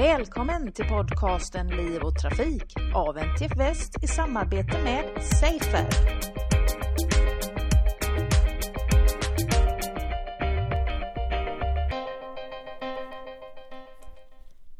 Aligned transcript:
Välkommen 0.00 0.72
till 0.72 0.84
podcasten 0.84 1.68
Liv 1.68 2.02
och 2.02 2.18
Trafik 2.18 2.74
av 2.94 3.18
NTF 3.18 3.56
Väst 3.56 4.04
i 4.04 4.06
samarbete 4.06 4.82
med 4.84 5.24
Safer. 5.24 5.86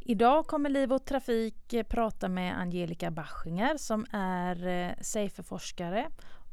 Idag 0.01 0.47
kommer 0.47 0.71
Liv 0.71 0.93
och 0.93 1.05
Trafik 1.05 1.73
eh, 1.73 1.83
prata 1.83 2.29
med 2.29 2.59
Angelica 2.59 3.11
Bachinger 3.11 3.77
som 3.77 4.07
är 4.13 4.67
eh, 4.67 4.93
Safer-forskare 5.01 6.11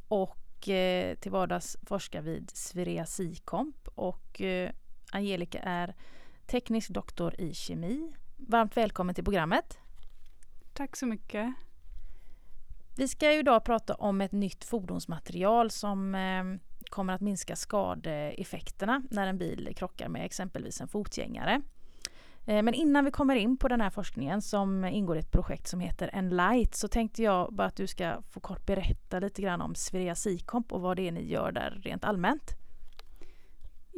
och 0.08 0.68
eh, 0.68 1.14
till 1.14 1.32
vardags 1.32 1.76
forskar 1.86 2.22
vid 2.22 2.50
Svirea 2.54 3.06
Sikomp 3.06 3.88
och 3.94 4.42
Angelica 5.12 5.58
är 5.58 5.94
teknisk 6.46 6.90
doktor 6.90 7.40
i 7.40 7.54
kemi. 7.54 8.12
Varmt 8.40 8.76
välkommen 8.76 9.14
till 9.14 9.24
programmet. 9.24 9.78
Tack 10.72 10.96
så 10.96 11.06
mycket. 11.06 11.54
Vi 12.96 13.08
ska 13.08 13.32
idag 13.32 13.64
prata 13.64 13.94
om 13.94 14.20
ett 14.20 14.32
nytt 14.32 14.64
fordonsmaterial 14.64 15.70
som 15.70 16.14
eh, 16.14 16.44
kommer 16.90 17.12
att 17.12 17.20
minska 17.20 17.56
skadeeffekterna 17.56 19.02
när 19.10 19.26
en 19.26 19.38
bil 19.38 19.72
krockar 19.76 20.08
med 20.08 20.24
exempelvis 20.24 20.80
en 20.80 20.88
fotgängare. 20.88 21.62
Eh, 22.46 22.62
men 22.62 22.74
innan 22.74 23.04
vi 23.04 23.10
kommer 23.10 23.36
in 23.36 23.56
på 23.56 23.68
den 23.68 23.80
här 23.80 23.90
forskningen 23.90 24.42
som 24.42 24.84
ingår 24.84 25.16
i 25.16 25.20
ett 25.20 25.32
projekt 25.32 25.68
som 25.68 25.80
heter 25.80 26.10
Enlight 26.12 26.74
så 26.74 26.88
tänkte 26.88 27.22
jag 27.22 27.54
bara 27.54 27.66
att 27.66 27.76
du 27.76 27.86
ska 27.86 28.22
få 28.22 28.40
kort 28.40 28.66
berätta 28.66 29.18
lite 29.18 29.42
grann 29.42 29.60
om 29.60 29.74
Sverige 29.74 30.14
Sikomp 30.14 30.72
och 30.72 30.80
vad 30.80 30.96
det 30.96 31.08
är 31.08 31.12
ni 31.12 31.30
gör 31.30 31.52
där 31.52 31.80
rent 31.84 32.04
allmänt. 32.04 32.57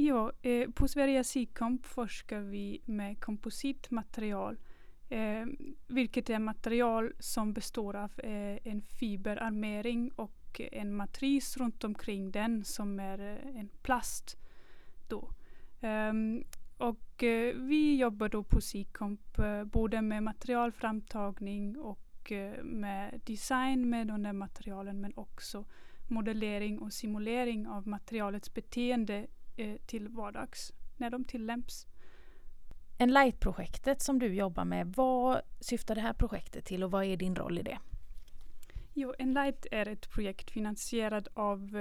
Ja, 0.02 0.32
eh, 0.42 0.70
på 0.70 0.88
Sverige 0.88 1.24
Sikomp 1.24 1.86
forskar 1.86 2.40
vi 2.40 2.80
med 2.84 3.20
kompositmaterial. 3.20 4.56
Eh, 5.09 5.46
vilket 5.86 6.30
är 6.30 6.38
material 6.38 7.12
som 7.18 7.52
består 7.52 7.96
av 7.96 8.20
eh, 8.20 8.59
en 8.65 8.82
fiberarmering 8.82 10.10
och 10.16 10.60
en 10.73 10.95
matris 10.95 11.57
runt 11.57 11.84
omkring 11.84 12.30
den 12.30 12.65
som 12.65 13.01
är 13.01 13.18
eh, 13.18 13.60
en 13.60 13.68
plast. 13.82 14.37
Då. 15.09 15.30
Ehm, 15.80 16.45
och 16.76 17.23
eh, 17.23 17.54
vi 17.57 17.96
jobbar 17.96 18.29
då 18.29 18.42
på 18.42 18.60
Sikomp 18.60 19.38
eh, 19.38 19.64
både 19.64 20.02
med 20.02 20.23
materialframtagning 20.23 21.79
och 21.79 22.32
eh, 22.32 22.62
med 22.62 23.20
design 23.24 23.90
med 23.90 24.07
de 24.07 24.23
där 24.23 24.32
materialen 24.32 25.01
men 25.01 25.12
också 25.16 25.64
modellering 26.09 26.79
och 26.79 26.92
simulering 26.92 27.66
av 27.66 27.88
materialets 27.88 28.54
beteende 28.54 29.26
eh, 29.61 29.77
till 29.87 30.09
vardags 30.09 30.73
när 30.97 31.11
de 31.11 31.25
tillämpas. 31.25 31.87
Enlight-projektet 32.99 34.03
som 34.03 34.19
du 34.19 34.35
jobbar 34.35 34.65
med, 34.65 34.95
vad 34.97 35.41
syftar 35.61 35.95
det 35.95 36.01
här 36.01 36.13
projektet 36.13 36.65
till 36.65 36.85
och 36.85 36.91
vad 36.91 37.05
är 37.05 37.16
din 37.16 37.37
roll 37.37 37.59
i 37.59 37.63
det? 37.63 37.79
Jo, 38.95 39.15
Enlight 39.19 39.66
är 39.71 39.88
ett 39.88 40.11
projekt 40.11 40.51
finansierat 40.51 41.29
av 41.35 41.77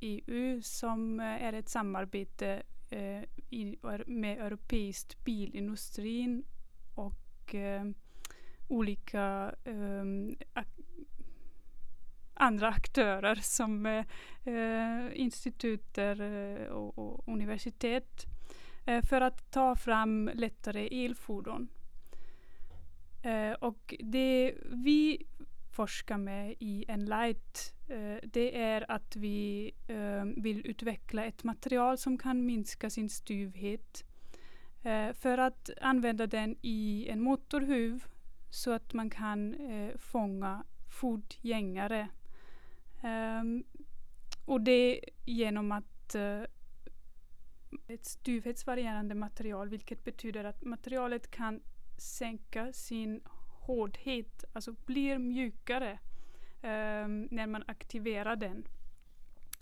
EU 0.00 0.54
eh, 0.54 0.58
e 0.58 0.62
som 0.62 1.20
eh, 1.20 1.26
är 1.26 1.52
ett 1.52 1.68
samarbete 1.68 2.62
eh, 2.90 3.22
i, 3.50 3.78
med 4.06 4.38
europeiskt 4.38 5.24
bilindustrin 5.24 6.44
och 6.94 7.54
eh, 7.54 7.84
olika 8.68 9.54
um, 9.64 10.36
andra 12.38 12.68
aktörer 12.68 13.34
som 13.34 13.86
eh, 13.86 14.02
institut 15.12 15.98
eh, 15.98 16.12
och, 16.70 16.98
och, 16.98 17.28
universitet 17.28 18.26
eh, 18.86 19.02
för 19.02 19.20
att 19.20 19.50
ta 19.50 19.76
fram 19.76 20.30
lättare 20.34 21.04
elfordon. 21.04 21.68
Eh, 23.22 23.52
och 23.52 23.94
det 24.00 24.54
vi 24.64 25.26
forskar 25.72 26.18
med 26.18 26.54
i 26.58 26.84
Enlight 26.88 27.74
eh, 27.88 28.28
det 28.32 28.58
är 28.62 28.90
att 28.90 29.16
vi 29.16 29.72
eh, 29.86 30.24
vill 30.42 30.66
utveckla 30.66 31.24
ett 31.24 31.44
material 31.44 31.98
som 31.98 32.18
kan 32.18 32.46
minska 32.46 32.90
sin 32.90 33.10
styvhet 33.10 34.04
eh, 34.82 35.12
för 35.12 35.38
att 35.38 35.70
använda 35.80 36.26
den 36.26 36.56
i 36.62 37.08
en 37.08 37.20
motorhuv 37.20 38.04
så 38.50 38.72
att 38.72 38.92
man 38.92 39.10
kan 39.10 39.54
eh, 39.54 39.96
fånga 39.98 40.64
fotgängare 41.00 42.08
Um, 43.02 43.64
och 44.44 44.60
det 44.60 45.00
genom 45.24 45.72
att 45.72 46.14
uh, 46.14 46.42
ett 47.88 48.04
styvhetsvarierande 48.04 49.14
material 49.14 49.68
vilket 49.68 50.04
betyder 50.04 50.44
att 50.44 50.64
materialet 50.64 51.30
kan 51.30 51.60
sänka 51.98 52.72
sin 52.72 53.20
hårdhet, 53.68 54.44
alltså 54.52 54.74
blir 54.86 55.18
mjukare 55.18 55.98
um, 56.62 57.28
när 57.30 57.46
man 57.46 57.64
aktiverar 57.66 58.36
den. 58.36 58.64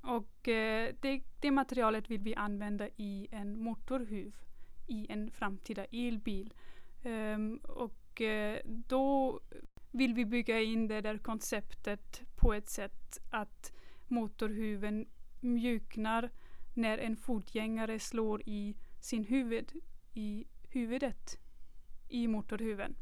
Och 0.03 0.49
uh, 0.49 0.95
det, 1.01 1.23
det, 1.41 1.51
materialet 1.51 2.11
vill 2.11 2.21
vi 2.21 2.35
använda 2.35 2.89
i 2.97 3.29
en 3.31 3.59
motorhuv 3.59 4.35
i 4.87 5.07
en 5.09 5.31
framtida 5.31 5.85
elbil. 5.85 6.55
Um, 7.05 7.57
och 7.57 8.21
uh, 8.21 8.57
då 8.65 9.41
vill 9.97 10.15
vi 10.15 10.25
bygga 10.25 10.61
in 10.61 10.89
det 10.89 11.01
där 11.01 11.19
konceptet 11.19 12.23
på 12.37 12.55
ett 12.55 12.69
sätt 12.69 13.19
att 13.31 13.73
motorhuven 14.07 15.07
mjuknar 15.41 16.31
när 16.75 16.99
en 16.99 17.17
fotgängare 17.17 17.99
slår 17.99 18.43
i 18.47 18.77
sin 19.01 19.25
huvud 19.25 19.73
i 20.15 20.47
huvudet 20.69 21.39
i 22.09 22.29
motorhuven. 22.29 22.97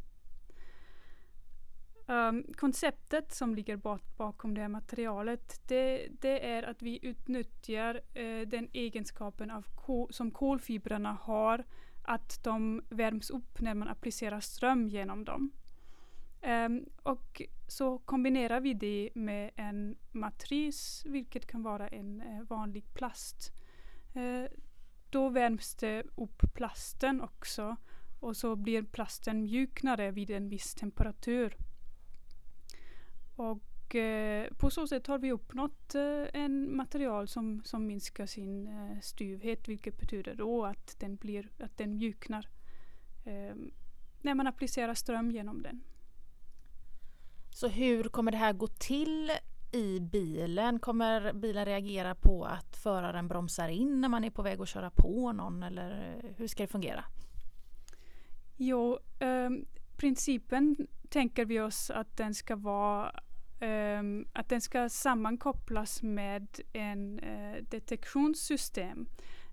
Um, 2.06 2.44
konceptet 2.56 3.32
som 3.32 3.54
ligger 3.54 3.76
bak 3.76 4.02
bakom 4.16 4.54
det 4.54 4.60
här 4.60 4.68
materialet 4.68 5.60
det, 5.68 6.08
det 6.20 6.48
är 6.48 6.62
att 6.62 6.82
vi 6.82 6.98
utnyttjar 7.02 8.00
uh, 8.18 8.48
den 8.48 8.68
egenskapen 8.72 9.50
av 9.50 9.66
som 10.10 10.30
kolfibrerna 10.30 11.12
har 11.12 11.64
att 12.02 12.44
de 12.44 12.82
värms 12.88 13.30
upp 13.30 13.60
när 13.60 13.74
man 13.74 13.88
applicerar 13.88 14.40
ström 14.40 14.88
genom 14.88 15.24
dem. 15.24 15.50
Um, 16.46 16.86
och 17.02 17.42
så 17.66 17.98
kombinerar 17.98 18.60
vi 18.60 18.74
det 18.74 19.10
med 19.14 19.50
en 19.56 19.96
matris, 20.12 21.02
vilket 21.06 21.46
kan 21.46 21.62
vara 21.62 21.88
en 21.88 22.22
uh, 22.22 22.42
vanlig 22.42 22.94
plast. 22.94 23.52
Uh, 24.16 24.46
då 25.10 25.28
värms 25.28 25.74
det 25.74 26.02
upp 26.14 26.42
plasten 26.54 27.20
också 27.20 27.76
och 28.20 28.36
så 28.36 28.56
blir 28.56 28.82
plasten 28.82 29.42
mjuknare 29.42 30.10
vid 30.10 30.30
en 30.30 30.48
viss 30.48 30.74
temperatur. 30.74 31.56
Och 33.36 33.94
uh, 33.94 34.54
på 34.58 34.70
så 34.70 34.86
sätt 34.86 35.06
har 35.06 35.18
vi 35.18 35.32
uppnått 35.32 35.94
en 36.32 36.76
material 36.76 37.28
som, 37.28 37.62
som 37.64 37.86
minskar 37.86 38.26
sin 38.26 38.68
styvhet, 39.02 39.68
vilket 39.68 40.00
betyder 40.00 40.34
då 40.34 40.64
att 40.64 40.96
den, 41.00 41.16
blir, 41.16 41.50
att 41.58 41.76
den 41.76 41.94
mjuknar 41.94 42.48
ehm, 43.24 43.70
när 44.22 44.34
man 44.34 44.46
applicerar 44.46 44.94
ström 44.94 45.30
genom 45.30 45.62
den. 45.62 45.82
Så 47.54 47.68
hur 47.68 48.04
kommer 48.04 48.32
det 48.32 48.38
här 48.38 48.52
gå 48.52 48.66
till 48.66 49.32
i 49.72 50.00
bilen? 50.00 50.78
Kommer 50.78 51.32
bilen 51.32 51.64
reagera 51.64 52.14
på 52.14 52.44
att 52.44 52.76
föraren 52.76 53.28
bromsar 53.28 53.68
in 53.68 54.00
när 54.00 54.08
man 54.08 54.24
är 54.24 54.30
på 54.30 54.42
väg 54.42 54.60
att 54.60 54.68
köra 54.68 54.90
på 54.90 55.32
någon 55.32 55.62
eller 55.62 56.16
hur 56.36 56.46
ska 56.46 56.62
det 56.62 56.66
fungera? 56.66 57.04
Jo, 58.56 58.98
eh, 59.18 59.50
principen 59.96 60.76
tänker 61.08 61.44
vi 61.44 61.60
oss 61.60 61.90
att 61.90 62.16
den 62.16 62.34
ska 62.34 62.56
vara 62.56 63.20
eh, 63.60 64.02
att 64.32 64.48
den 64.48 64.60
ska 64.60 64.88
sammankopplas 64.88 66.02
med 66.02 66.60
en 66.72 67.18
eh, 67.18 67.62
detektionssystem. 67.62 69.06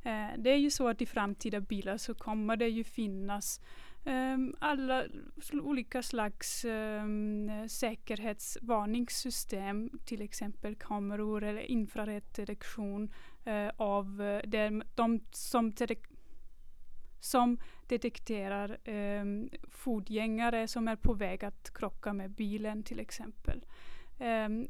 Eh, 0.04 0.28
det 0.38 0.50
är 0.50 0.58
ju 0.58 0.70
så 0.70 0.88
att 0.88 1.02
i 1.02 1.06
framtida 1.06 1.60
bilar 1.60 1.98
så 1.98 2.14
kommer 2.14 2.58
det 2.58 2.68
ju 2.68 2.84
finnas 2.84 3.62
Ehm, 4.06 4.56
alla 4.60 5.06
olika 5.54 6.04
slags 6.04 6.66
um, 6.66 7.70
säkerhetsvarningssystem, 7.70 9.90
till 10.06 10.22
exempel 10.22 10.76
kameror 10.76 11.44
eller 11.44 11.62
infraröddetektion 11.62 13.14
uh, 13.48 13.54
eh, 13.54 13.72
av 13.78 14.22
eh, 14.22 14.36
uh, 14.36 14.42
de, 14.46 14.84
de 14.96 15.20
som, 15.32 15.74
som 17.20 17.58
detekterar 17.88 18.78
ehm, 18.84 19.22
um, 19.22 19.50
fotgängare 19.70 20.68
som 20.68 20.88
är 20.88 20.96
på 20.96 21.14
väg 21.14 21.46
att 21.46 21.74
krocka 21.74 22.14
med 22.14 22.32
bilen 22.32 22.84
till 22.84 23.00
exempel. 23.00 23.66
Um, 24.20 24.68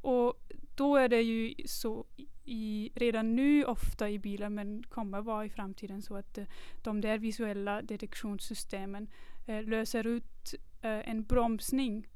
och 0.00 0.34
då 0.74 0.96
är 0.96 1.08
det 1.08 1.22
ju 1.22 1.54
så 1.66 2.06
i, 2.44 2.90
redan 2.94 3.36
nu 3.36 3.64
ofta 3.64 4.10
i 4.10 4.18
bilar 4.18 4.48
men 4.48 4.82
kommer 4.82 5.20
vara 5.20 5.44
i 5.44 5.50
framtiden 5.50 6.02
så 6.02 6.16
att 6.16 6.38
eh, 6.38 6.44
de 6.82 7.00
där 7.00 7.18
visuella 7.18 7.82
detektionssystemen 7.82 9.08
eh, 9.46 9.62
löser 9.62 10.06
ut 10.06 10.54
eh, 10.82 11.08
en 11.08 11.24
bromsning. 11.24 12.08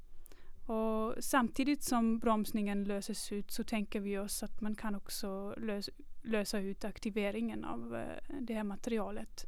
Och 0.67 1.15
samtidigt 1.21 1.83
som 1.83 2.19
bromsningen 2.19 2.85
löses 2.85 3.33
ut 3.33 3.51
så 3.51 3.65
tänker 3.65 4.01
vi 4.01 4.19
oss 4.19 4.43
att 4.43 4.61
man 4.61 4.75
kan 4.75 4.95
också 4.95 5.55
lös, 5.57 5.91
lösa 6.23 6.59
ut 6.59 6.85
aktiveringen 6.85 7.65
av 7.65 7.97
eh, 7.97 8.37
det 8.41 8.55
här 8.55 8.65
materialet. 8.65 9.47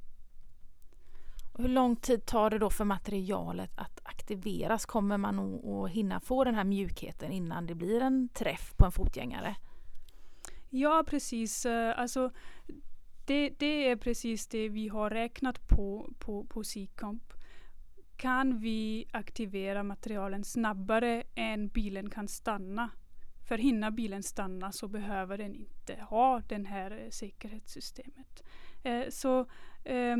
Hur 1.58 1.69
lång 1.69 1.96
tid 1.96 2.26
tar 2.26 2.50
det 2.50 2.58
då 2.58 2.70
för 2.70 2.84
materialet 2.84 3.78
att 3.78 4.00
aktiveras? 4.02 4.86
Kommer 4.86 5.16
man 5.16 5.38
att 5.38 5.90
hinna 5.90 6.20
få 6.20 6.44
den 6.44 6.54
här 6.54 6.64
mjukheten 6.64 7.32
innan 7.32 7.66
det 7.66 7.75
blir 7.75 8.00
en 8.00 8.28
träff 8.28 8.72
på 8.76 8.84
en 8.84 8.92
fotgängare? 8.92 9.56
Ja, 10.70 11.05
precis. 11.06 11.67
Eh, 11.67 11.99
alltså, 11.99 12.31
det, 13.26 13.50
det 13.59 13.88
är 13.88 13.97
precis 13.97 14.47
det 14.47 14.69
vi 14.69 14.88
har 14.88 15.11
räknat 15.11 15.69
på 15.69 16.11
på, 16.19 16.44
på 16.44 16.65
Seacomp. 16.65 17.32
Kan 18.17 18.61
vi 18.61 19.06
aktivera 19.12 19.82
materialen 19.82 20.44
snabbare 20.44 21.23
än 21.35 21.69
bilen 21.69 22.11
kan 22.11 22.29
stanna? 22.29 22.91
För 23.49 23.59
hinner 23.59 23.91
bilen 23.91 24.23
stanna 24.23 24.73
så 24.73 24.88
behöver 24.88 25.38
den 25.38 25.55
inte 25.55 25.94
ha 26.03 26.43
det 26.49 26.67
här 26.69 26.91
eh, 26.91 27.11
säkerhetssystemet. 27.11 28.43
Eh, 28.82 29.09
så, 29.09 29.41
eh, 29.85 30.17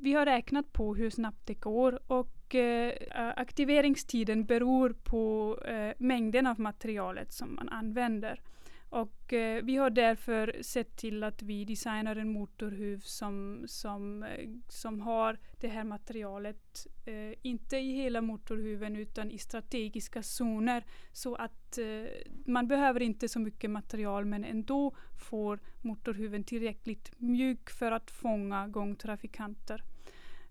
vi 0.00 0.12
har 0.12 0.26
räknat 0.26 0.72
på 0.72 0.94
hur 0.94 1.10
snabbt 1.10 1.46
det 1.46 1.54
går 1.54 2.12
och 2.12 2.54
eh, 2.54 2.92
aktiveringstiden 3.36 4.44
beror 4.44 4.92
på 5.04 5.58
eh, 5.64 5.92
mängden 5.98 6.46
av 6.46 6.60
materialet 6.60 7.32
som 7.32 7.54
man 7.54 7.68
använder. 7.68 8.40
Och 8.90 9.32
eh, 9.32 9.64
vi 9.64 9.76
har 9.76 9.90
därför 9.90 10.56
sett 10.62 10.96
till 10.96 11.22
att 11.22 11.42
vi 11.42 11.64
designar 11.64 12.16
en 12.16 12.32
motorhuv 12.32 13.00
som, 13.00 13.64
som, 13.66 14.22
eh, 14.22 14.48
som 14.68 15.00
har 15.00 15.38
det 15.60 15.68
här 15.68 15.84
materialet, 15.84 16.86
eh, 17.06 17.38
inte 17.42 17.76
i 17.76 17.92
hela 17.92 18.20
motorhuven 18.20 18.96
utan 18.96 19.30
i 19.30 19.38
strategiska 19.38 20.22
zoner 20.22 20.84
så 21.12 21.34
att 21.34 21.78
eh, 21.78 22.10
man 22.46 22.68
behöver 22.68 23.02
inte 23.02 23.28
så 23.28 23.40
mycket 23.40 23.70
material 23.70 24.24
men 24.24 24.44
ändå 24.44 24.96
får 25.28 25.60
motorhuven 25.80 26.44
tillräckligt 26.44 27.12
mjuk 27.18 27.70
för 27.70 27.92
att 27.92 28.10
fånga 28.10 28.68
gångtrafikanter. 28.68 29.82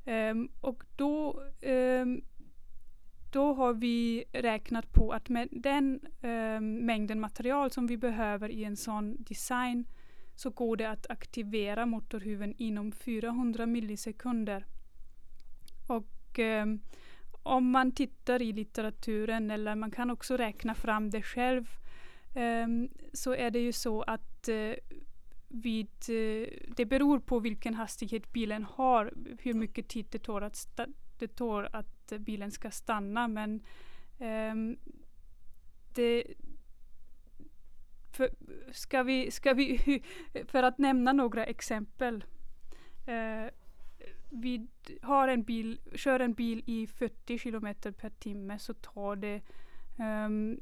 Ehm, 0.06 0.50
och 0.62 0.84
då 0.96 1.44
ehm, 1.62 2.22
då 3.32 3.54
har 3.54 3.74
vi 3.74 4.26
räknat 4.32 4.94
på 4.94 5.12
att 5.12 5.30
med 5.30 5.48
den 5.52 6.00
eh, 6.22 6.62
mängden 6.62 7.20
material 7.20 7.72
som 7.72 7.88
vi 7.88 7.98
behöver 7.98 8.50
i 8.50 8.64
en 8.64 8.78
sån 8.78 9.24
design 9.24 9.86
så 10.36 10.50
går 10.50 10.78
det 10.78 10.90
att 10.90 11.10
aktivera 11.10 11.86
motorhuven 11.86 12.54
inom 12.58 12.92
400 12.92 13.66
millisekunder. 13.66 14.66
Och 15.88 16.40
eh, 16.40 16.66
om 17.44 17.72
man 17.72 17.92
tittar 17.92 18.42
i 18.42 18.52
litteraturen 18.54 19.52
eller 19.52 19.76
man 19.76 19.92
kan 19.92 20.10
också 20.10 20.38
räkna 20.38 20.76
fram 20.76 21.10
det 21.10 21.22
själv 21.22 21.70
eh, 22.36 22.68
så 23.14 23.36
är 23.36 23.52
det 23.52 23.60
ju 23.60 23.72
så 23.72 24.02
att 24.02 24.48
eh, 24.48 24.74
vid, 25.48 25.90
eh, 26.10 26.48
det 26.76 26.86
beror 26.86 27.20
på 27.20 27.40
vilken 27.40 27.74
hastighet 27.74 28.34
bilen 28.34 28.64
har, 28.64 29.14
hur 29.40 29.54
mycket 29.54 29.88
tid 29.88 30.06
det 30.10 30.20
tar 30.20 30.42
att 30.42 30.56
det 31.20 31.36
tål 31.36 31.68
att 31.72 32.14
bilen 32.20 32.52
ska 32.52 32.72
stanna 32.72 33.28
men 33.28 33.62
um, 34.18 34.78
det, 35.94 36.24
för, 38.12 38.30
ska 38.72 39.04
vi, 39.04 39.32
ska 39.32 39.54
vi, 39.54 40.04
för 40.46 40.64
att 40.64 40.78
nämna 40.78 41.14
några 41.14 41.46
exempel. 41.46 42.24
Uh, 43.08 43.50
vi 44.30 44.68
har 45.02 45.28
en 45.28 45.44
bil, 45.44 45.80
kör 45.96 46.20
en 46.20 46.34
bil 46.34 46.64
i 46.66 46.88
40 46.88 47.38
kilometer 47.38 47.92
per 47.92 48.10
timme 48.10 48.60
så 48.60 48.74
tar 48.74 49.16
det 49.16 49.42
um, 49.98 50.60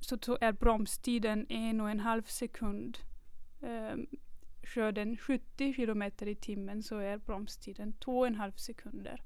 så 0.00 0.38
är 0.40 0.52
bromstiden 0.52 1.46
en 1.48 1.80
och 1.80 1.90
en 1.90 2.00
halv 2.00 2.22
sekund. 2.22 2.98
Um, 3.60 4.06
kör 4.64 4.92
den 4.92 5.16
70 5.16 5.74
kilometer 5.74 6.28
i 6.28 6.34
timmen 6.34 6.82
så 6.82 6.98
är 6.98 7.16
bromstiden 7.16 7.92
två 7.92 8.18
och 8.18 8.26
en 8.26 8.34
halv 8.34 8.52
sekunder. 8.52 9.22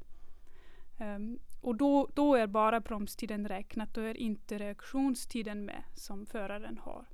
Um, 0.99 1.39
och 1.61 1.77
då, 1.77 2.09
då 2.15 2.35
är 2.35 2.47
bara 2.47 2.81
bromstiden 2.81 3.49
räknat, 3.49 3.95
då 3.95 4.01
är 4.01 4.17
inte 4.17 4.59
reaktionstiden 4.59 5.65
med 5.65 5.83
som 5.95 6.27
föraren 6.27 6.79
har. 6.79 7.07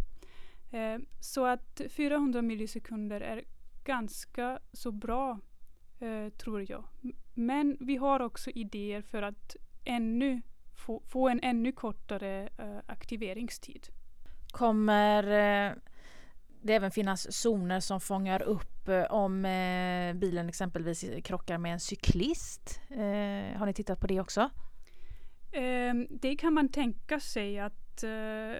Um, 0.72 1.06
så 1.20 1.46
att 1.46 1.80
400 1.90 2.42
millisekunder 2.42 3.20
är 3.20 3.44
ganska 3.84 4.58
så 4.72 4.92
bra, 4.92 5.38
uh, 6.02 6.28
tror 6.28 6.70
jag. 6.70 6.84
Men 7.34 7.76
vi 7.80 7.96
har 7.96 8.20
också 8.20 8.50
idéer 8.50 9.02
för 9.02 9.22
att 9.22 9.56
ännu 9.84 10.42
få, 10.74 11.02
få 11.06 11.28
en 11.28 11.40
ännu 11.42 11.72
kortare 11.72 12.48
uh, 12.60 12.78
aktiveringstid. 12.86 13.88
Kommer 14.52 15.22
eh, 15.22 15.72
det 16.62 16.74
även 16.74 16.90
finnas 16.90 17.32
zoner 17.32 17.80
som 17.80 18.00
fångar 18.00 18.42
upp 18.42 18.88
eh, 18.88 19.02
om 19.02 19.44
eh, 19.44 20.14
bilen 20.14 20.48
exempelvis 20.48 21.04
krockar 21.24 21.58
med 21.58 21.72
en 21.72 21.80
cyklist. 21.80 22.80
Eh, 22.90 23.58
har 23.58 23.66
ni 23.66 23.74
tittat 23.74 24.00
på 24.00 24.06
det 24.06 24.20
också? 24.20 24.50
Ehm, 25.52 26.06
det 26.10 26.36
kan 26.36 26.54
man 26.54 26.68
tänka 26.68 27.20
sig 27.20 27.58
att, 27.58 28.02
eh, 28.02 28.56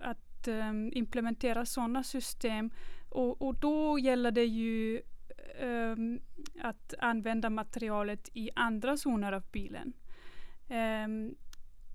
att 0.00 0.48
eh, 0.48 0.72
implementera 0.92 1.66
sådana 1.66 2.02
system 2.04 2.70
och, 3.08 3.42
och 3.42 3.54
då 3.54 3.98
gäller 3.98 4.30
det 4.30 4.44
ju 4.44 5.02
um, 5.62 6.20
att 6.60 6.94
använda 6.98 7.50
materialet 7.50 8.28
i 8.32 8.50
andra 8.54 8.96
zoner 8.96 9.32
av 9.32 9.42
bilen. 9.52 9.92
Um, 10.68 11.34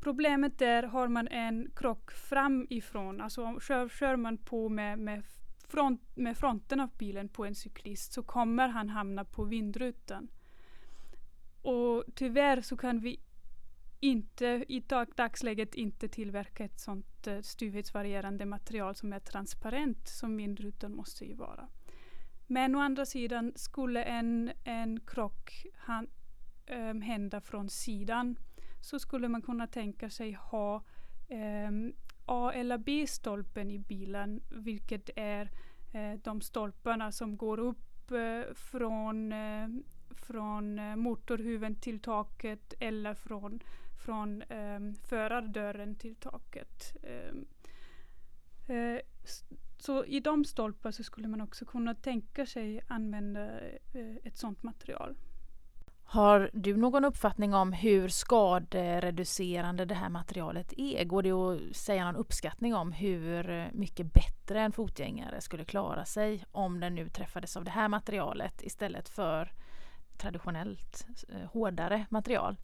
Problemet 0.03 0.61
är, 0.61 0.83
har 0.83 1.07
man 1.07 1.27
en 1.27 1.71
krock 1.75 2.11
framifrån, 2.11 3.21
alltså 3.21 3.59
kör, 3.59 3.89
kör 3.89 4.15
man 4.15 4.37
på 4.37 4.69
med, 4.69 4.99
med, 4.99 5.23
front, 5.67 6.01
med 6.15 6.37
fronten 6.37 6.79
av 6.79 6.89
bilen 6.97 7.29
på 7.29 7.45
en 7.45 7.55
cyklist 7.55 8.13
så 8.13 8.23
kommer 8.23 8.67
han 8.67 8.89
hamna 8.89 9.25
på 9.25 9.43
vindrutan. 9.43 10.27
Och 11.61 12.03
tyvärr 12.15 12.61
så 12.61 12.77
kan 12.77 12.99
vi 12.99 13.19
inte 13.99 14.65
i 14.67 14.79
dag, 14.79 15.07
dagsläget 15.15 15.75
inte 15.75 16.07
tillverka 16.07 16.63
ett 16.63 16.79
sånt 16.79 17.27
eh, 17.27 17.33
uh, 17.33 17.41
styvhetsvarierande 17.41 18.45
material 18.45 18.95
som 18.95 19.13
är 19.13 19.19
transparent 19.19 20.07
som 20.07 20.37
vindrutan 20.37 20.95
måste 20.95 21.25
ju 21.25 21.33
vara. 21.33 21.67
Men 22.47 22.75
å 22.75 22.79
andra 22.79 23.05
sidan 23.05 23.51
skulle 23.55 24.03
en, 24.03 24.51
en 24.63 24.99
krock 24.99 25.65
han, 25.75 26.07
um, 26.69 27.01
hända 27.01 27.41
från 27.41 27.69
sidan 27.69 28.35
så 28.83 28.99
skulle 28.99 29.27
man 29.27 29.41
kunna 29.41 29.67
tänka 29.67 30.09
sig 30.09 30.31
ha 30.31 30.83
eh, 31.27 31.71
A 32.25 32.51
eller 32.55 32.77
B-stolpen 32.77 33.71
i 33.71 33.79
bilen, 33.79 34.41
vilket 34.49 35.09
är 35.15 35.49
eh, 35.93 36.13
de 36.23 36.41
stolparna 36.41 37.11
som 37.11 37.37
går 37.37 37.59
upp 37.59 38.11
eh, 38.11 38.53
från, 38.53 39.31
eh, 39.31 39.67
från 40.09 40.79
eh, 40.79 40.95
motorhuven 40.95 41.75
till 41.75 41.99
taket 41.99 42.73
eller 42.79 43.13
från, 43.13 43.59
från 44.05 44.41
ehm, 44.41 44.95
förardörren 44.95 45.95
till 45.95 46.15
taket. 46.15 46.95
Ehm, 47.03 47.45
eh, 48.67 48.99
så 49.77 50.05
i 50.05 50.19
de 50.19 50.45
stolpar 50.45 50.91
så 50.91 51.03
skulle 51.03 51.27
man 51.27 51.41
också 51.41 51.65
kunna 51.65 51.95
tänka 51.95 52.45
sig 52.45 52.81
använda 52.87 53.59
eh, 53.93 54.15
ett 54.23 54.37
sådant 54.37 54.63
material. 54.63 55.15
Har 56.03 56.49
du 56.53 56.77
någon 56.77 57.05
uppfattning 57.05 57.53
om 57.53 57.73
hur 57.73 58.07
skadereducerande 58.07 59.85
det 59.85 59.95
här 59.95 60.09
materialet 60.09 60.73
är? 60.77 61.03
Går 61.03 61.23
det 61.23 61.31
att 61.31 61.75
säga 61.75 62.05
någon 62.05 62.15
uppskattning 62.15 62.75
om 62.75 62.91
hur 62.91 63.69
mycket 63.73 64.13
bättre 64.13 64.61
en 64.61 64.71
fotgängare 64.71 65.41
skulle 65.41 65.65
klara 65.65 66.05
sig 66.05 66.45
om 66.51 66.79
den 66.79 66.95
nu 66.95 67.09
träffades 67.09 67.57
av 67.57 67.63
det 67.63 67.71
här 67.71 67.87
materialet 67.87 68.63
istället 68.63 69.09
för 69.09 69.51
traditionellt 70.17 71.07
eh, 71.29 71.49
hårdare 71.51 72.05
material? 72.09 72.57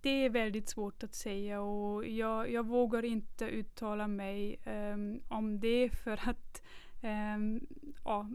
Det 0.00 0.24
är 0.24 0.30
väldigt 0.30 0.68
svårt 0.68 1.02
att 1.02 1.14
säga 1.14 1.60
och 1.60 2.06
jag, 2.08 2.52
jag 2.52 2.66
vågar 2.66 3.04
inte 3.04 3.44
uttala 3.44 4.08
mig 4.08 4.60
um, 4.66 5.20
om 5.28 5.60
det 5.60 5.90
för 5.90 6.20
att 6.28 6.62
um, 7.02 7.66
ja, 8.04 8.30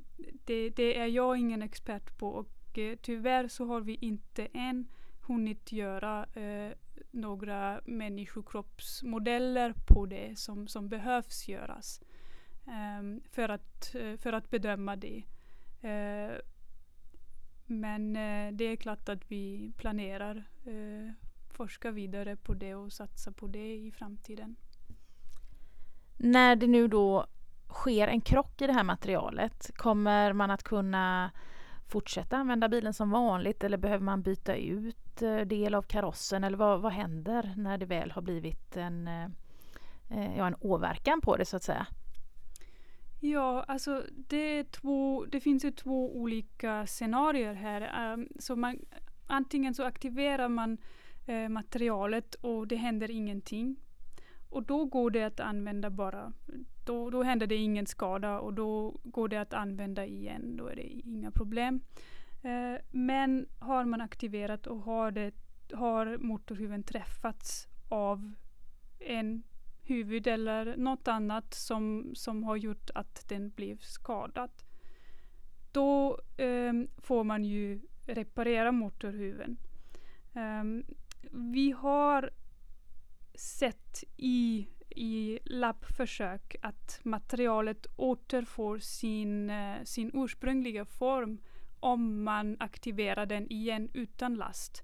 det, 0.45 0.69
det, 0.69 0.99
är 0.99 1.05
jag 1.05 1.37
ingen 1.37 1.61
expert 1.61 2.17
på 2.17 2.29
och 2.29 2.47
Eh, 2.77 2.97
tyvärr 3.01 3.47
så 3.47 3.65
har 3.65 3.81
vi 3.81 3.95
inte 4.01 4.45
än 4.53 4.87
hunnit 5.21 5.71
göra 5.71 6.25
eh, 6.33 6.71
några 7.11 7.81
människokroppsmodeller 7.85 9.73
på 9.87 10.05
det 10.05 10.39
som, 10.39 10.67
som 10.67 10.89
behövs 10.89 11.47
göras 11.47 12.01
eh, 12.67 13.29
för, 13.31 13.49
att, 13.49 13.95
eh, 13.95 14.17
för 14.17 14.33
att 14.33 14.49
bedöma 14.49 14.95
det. 14.95 15.23
Eh, 15.81 16.37
men 17.65 18.15
eh, 18.15 18.53
det 18.53 18.63
är 18.63 18.75
klart 18.75 19.09
att 19.09 19.31
vi 19.31 19.71
planerar 19.77 20.43
uh, 20.67 21.11
forska 21.49 21.91
vidare 21.91 22.35
på 22.35 22.53
det 22.53 22.75
och 22.75 22.93
satsa 22.93 23.31
på 23.31 23.47
det 23.47 23.75
i 23.75 23.91
framtiden. 23.91 24.55
När 26.17 26.55
det 26.55 26.67
nu 26.67 26.87
då 26.87 27.27
sker 27.69 28.07
en 28.07 28.21
krock 28.21 28.61
i 28.61 28.67
det 28.67 28.73
här 28.73 28.83
materialet, 28.83 29.71
kommer 29.75 30.33
man 30.33 30.51
att 30.51 30.63
kunna 30.63 31.31
fortsätta 31.87 32.37
använda 32.37 32.69
bilen 32.69 32.93
som 32.93 33.09
vanligt 33.09 33.63
eller 33.63 33.77
behöver 33.77 34.03
man 34.03 34.21
byta 34.21 34.55
ut 34.55 35.21
eh, 35.21 35.39
del 35.39 35.75
av 35.75 35.81
karossen 35.81 36.43
eller 36.43 36.57
vad, 36.57 36.81
vad 36.81 36.91
händer 36.91 37.53
när 37.57 37.77
det 37.77 37.85
väl 37.85 38.11
har 38.11 38.21
blivit 38.21 38.77
en, 38.77 39.07
eh, 39.07 39.25
eh, 40.09 40.37
ja, 40.37 40.47
en 40.47 40.55
åverkan 40.59 41.21
på 41.21 41.37
det 41.37 41.45
så 41.45 41.57
att 41.57 41.63
säga? 41.63 41.87
Ja, 43.19 43.63
alltså 43.67 44.03
det, 44.11 44.59
är 44.59 44.63
två, 44.63 45.25
det 45.25 45.39
finns 45.39 45.65
ju 45.65 45.71
två 45.71 46.17
olika 46.17 46.87
scenarier 46.87 47.53
här. 47.53 48.13
Um, 48.13 48.27
så 48.39 48.55
man, 48.55 48.79
antingen 49.27 49.73
så 49.73 49.83
aktiverar 49.83 50.49
man 50.49 50.77
materialet 51.49 52.35
och 52.35 52.67
det 52.67 52.75
händer 52.75 53.11
ingenting. 53.11 53.75
Och 54.49 54.63
då 54.63 54.85
går 54.85 55.11
det 55.11 55.23
att 55.23 55.39
använda 55.39 55.89
bara. 55.89 56.33
Då, 56.85 57.09
då 57.09 57.23
händer 57.23 57.47
det 57.47 57.55
ingen 57.55 57.85
skada 57.85 58.39
och 58.39 58.53
då 58.53 58.95
går 59.03 59.27
det 59.27 59.37
att 59.37 59.53
använda 59.53 60.05
igen. 60.05 60.57
Då 60.57 60.67
är 60.67 60.75
det 60.75 60.87
inga 60.87 61.31
problem. 61.31 61.81
Eh, 62.43 62.81
men 62.91 63.45
har 63.59 63.85
man 63.85 64.01
aktiverat 64.01 64.67
och 64.67 64.79
har, 64.79 65.11
det, 65.11 65.31
har 65.73 66.17
motorhuven 66.17 66.83
träffats 66.83 67.67
av 67.89 68.33
en 68.99 69.43
huvud 69.83 70.27
eller 70.27 70.77
något 70.77 71.07
annat 71.07 71.53
som, 71.53 72.11
som 72.15 72.43
har 72.43 72.55
gjort 72.55 72.89
att 72.95 73.29
den 73.29 73.49
blev 73.49 73.77
skadad. 73.77 74.51
Då 75.71 76.19
um, 76.37 76.87
får 76.97 77.23
man 77.23 77.45
ju 77.45 77.81
reparera 78.05 78.71
motorhuven. 78.71 79.57
Um, 80.33 80.85
vi 81.31 81.71
har 81.71 82.29
sett 83.39 84.03
i, 84.17 84.67
i 84.89 85.39
labbförsök 85.45 86.55
att 86.61 86.99
materialet 87.03 87.87
återfår 87.95 88.79
sin, 88.79 89.49
eh, 89.49 89.83
sin 89.83 90.11
ursprungliga 90.13 90.85
form 90.85 91.37
om 91.79 92.23
man 92.23 92.57
aktiverar 92.59 93.25
den 93.25 93.51
igen 93.51 93.89
utan 93.93 94.35
last. 94.35 94.83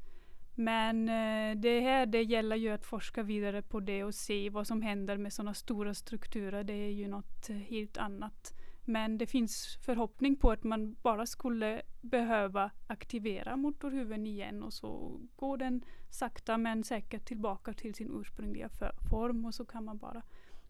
Men 0.55 1.10
eh, 1.10 1.55
det 1.55 1.79
här 1.79 2.05
det 2.05 2.24
gäller 2.24 2.55
ju 2.55 2.69
att 2.69 2.86
forska 2.86 3.24
vidare 3.24 3.62
på 3.62 3.79
det 3.79 4.03
och 4.03 4.15
se 4.15 4.50
vad 4.50 4.67
som 4.67 4.81
händer 4.81 5.17
med 5.17 5.33
sådana 5.33 5.53
stora 5.53 5.93
strukturer. 5.93 6.63
Det 6.63 6.74
är 6.74 6.91
ju 6.91 7.07
något 7.07 7.50
eh, 7.50 7.55
helt 7.55 7.98
annat. 7.98 8.53
Men 8.85 9.17
det 9.17 9.27
finns 9.27 9.77
förhoppning 9.81 10.35
på 10.35 10.51
att 10.51 10.63
man 10.63 10.95
bara 11.01 11.25
skulle 11.25 11.81
behöva 12.01 12.71
aktivera 12.87 13.55
motorhuven 13.55 14.27
igen 14.27 14.63
och 14.63 14.73
så 14.73 15.19
går 15.35 15.57
den 15.57 15.85
sakta 16.09 16.57
men 16.57 16.83
säkert 16.83 17.25
tillbaka 17.25 17.73
till 17.73 17.95
sin 17.95 18.19
ursprungliga 18.19 18.69
form 19.09 19.45
och 19.45 19.55
så 19.55 19.65
kan 19.65 19.85
man 19.85 19.97
bara 19.97 20.23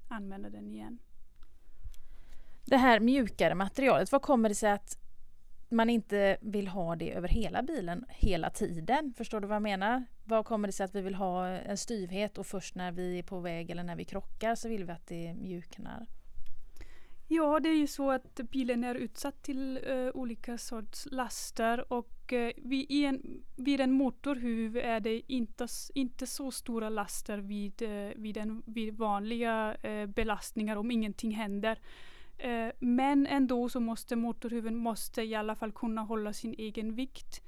använda 0.10 0.50
den 0.50 0.67
igen. 0.67 1.00
Det 2.65 2.77
här 2.77 3.00
mjukare 3.00 3.55
materialet, 3.55 4.12
vad 4.12 4.22
kommer 4.22 4.50
det 4.50 4.55
sig 4.55 4.72
att 4.72 4.98
man 5.70 5.89
inte 5.89 6.38
vill 6.41 6.67
ha 6.67 6.96
det 6.96 7.13
över 7.13 7.27
hela 7.27 7.62
bilen 7.62 8.05
hela 8.10 8.50
tiden. 8.50 9.13
Förstår 9.17 9.39
du 9.39 9.48
vad 9.48 9.55
jag 9.55 9.62
menar? 9.62 10.05
Vad 10.24 10.46
kommer 10.46 10.67
det 10.67 10.72
sig 10.72 10.84
att 10.84 10.96
vi 10.96 11.01
vill 11.01 11.15
ha 11.15 11.48
en 11.48 11.77
styvhet 11.77 12.38
och 12.38 12.46
först 12.46 12.75
när 12.75 12.91
vi 12.91 13.20
är 13.20 13.24
på 13.24 13.39
väg 13.39 13.70
eller 13.70 13.84
när 13.84 13.96
vi 13.96 14.05
krockar 14.05 14.55
så 14.55 14.70
vill 14.70 14.86
vi 14.86 14.91
att 14.91 15.08
det 15.08 15.34
mjuknar? 15.34 16.08
Ja, 17.36 17.60
det 17.60 17.70
är 17.70 17.75
ju 17.75 17.88
så 17.88 18.12
att 18.12 18.40
bilen 18.52 18.84
är 18.84 18.96
utsatt 18.96 19.44
till 19.44 19.78
uh, 19.78 20.10
olika 20.13 20.58
sorts 20.58 21.08
laster 21.12 21.94
och 21.94 22.34
eh, 22.34 22.48
uh, 22.48 22.52
vid, 22.58 22.92
en, 22.92 23.44
vid 23.56 23.82
en 23.82 23.92
motorhuv 23.92 24.78
är 24.78 25.00
det 25.00 25.22
inte, 25.34 25.68
inte 25.94 26.28
så 26.28 26.52
stora 26.52 26.90
laster 26.90 27.38
vid, 27.38 27.82
uh, 27.82 28.10
vid, 28.16 28.38
en, 28.38 28.63
vid 28.66 28.98
vanliga 28.98 29.78
belastningar 30.08 30.75
om 30.75 30.92
ingenting 30.92 31.32
händer. 31.32 31.80
Men 32.80 33.28
ändå 33.28 33.70
så 33.70 33.80
måste 33.80 34.16
motorhuven 34.16 34.75
måste 34.75 35.22
i 35.22 35.36
alla 35.36 35.56
fall 35.56 35.72
kunna 35.72 36.02
hålla 36.02 36.34
sin 36.34 36.56
egen 36.58 36.96
vikt 36.96 37.42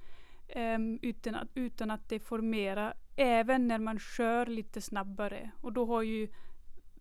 um, 0.55 0.99
utan, 1.01 1.35
att, 1.35 1.47
utan 1.53 1.91
att 1.91 2.09
deformera 2.09 2.93
även 3.15 3.67
när 3.67 3.79
man 3.79 3.99
kör 3.99 4.45
lite 4.45 4.81
snabbare. 4.81 5.51
Och 5.61 5.73
då 5.73 5.85
har 5.85 6.01
ju 6.01 6.27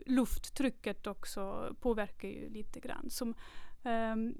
lufttrycket 0.06 1.06
också 1.06 1.74
påverkar 1.80 2.28
ju 2.28 2.48
lite 2.48 2.80
grann. 2.80 3.10
Som, 3.10 3.34
um, 3.82 4.34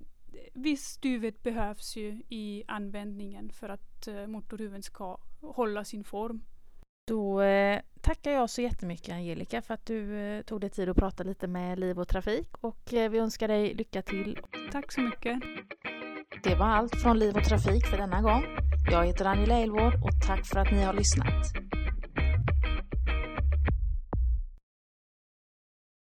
viss 0.52 0.84
styvhet 0.84 1.42
behövs 1.42 1.96
ju 1.96 2.22
i 2.28 2.64
användningen 2.68 3.50
för 3.50 3.68
att 3.68 4.08
uh, 4.08 4.26
motorhuven 4.26 4.82
ska 4.82 5.18
hålla 5.40 5.84
sin 5.84 6.04
form. 6.04 6.42
Då 7.06 7.42
eh, 7.42 7.80
tackar 8.00 8.30
jag 8.30 8.50
så 8.50 8.62
jättemycket 8.62 9.14
Angelica 9.14 9.62
för 9.62 9.74
att 9.74 9.86
du 9.86 10.18
eh, 10.18 10.42
tog 10.42 10.60
dig 10.60 10.70
tid 10.70 10.88
att 10.88 10.96
prata 10.96 11.22
lite 11.22 11.46
med 11.46 11.78
Liv 11.78 12.00
och 12.00 12.08
Trafik 12.08 12.48
och 12.60 12.94
eh, 12.94 13.10
vi 13.10 13.18
önskar 13.18 13.48
dig 13.48 13.74
lycka 13.74 14.02
till. 14.02 14.38
Tack 14.72 14.92
så 14.92 15.00
mycket. 15.00 15.38
Det 16.44 16.54
var 16.54 16.66
allt 16.66 16.96
från 16.96 17.18
Liv 17.18 17.36
och 17.36 17.44
Trafik 17.44 17.86
för 17.86 17.96
denna 17.96 18.22
gång. 18.22 18.44
Jag 18.90 19.06
heter 19.06 19.24
Angela 19.24 19.58
Elvård 19.58 19.94
och 19.94 20.26
tack 20.26 20.46
för 20.46 20.58
att 20.58 20.72
ni 20.72 20.82
har 20.82 20.94
lyssnat. 20.94 21.63